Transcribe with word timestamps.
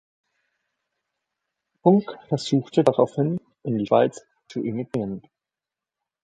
Bunk 1.83 2.09
versuchte 2.27 2.83
daraufhin, 2.83 3.39
in 3.61 3.77
die 3.77 3.85
Schweiz 3.85 4.19
zu 4.47 4.63
emigrieren. 4.63 5.21